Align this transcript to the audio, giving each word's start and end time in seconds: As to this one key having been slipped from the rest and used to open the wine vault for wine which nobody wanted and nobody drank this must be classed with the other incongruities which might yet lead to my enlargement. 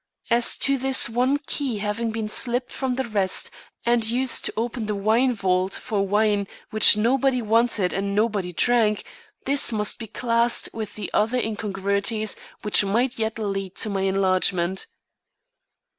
As 0.31 0.57
to 0.57 0.79
this 0.79 1.07
one 1.07 1.37
key 1.45 1.77
having 1.77 2.09
been 2.09 2.27
slipped 2.27 2.71
from 2.71 2.95
the 2.95 3.03
rest 3.03 3.51
and 3.85 4.09
used 4.09 4.43
to 4.45 4.53
open 4.57 4.87
the 4.87 4.95
wine 4.95 5.31
vault 5.31 5.75
for 5.75 6.07
wine 6.07 6.47
which 6.71 6.97
nobody 6.97 7.39
wanted 7.39 7.93
and 7.93 8.15
nobody 8.15 8.51
drank 8.51 9.03
this 9.45 9.71
must 9.71 9.99
be 9.99 10.07
classed 10.07 10.69
with 10.73 10.95
the 10.95 11.11
other 11.13 11.37
incongruities 11.37 12.35
which 12.63 12.83
might 12.83 13.19
yet 13.19 13.37
lead 13.37 13.75
to 13.75 13.91
my 13.91 14.01
enlargement. 14.01 14.87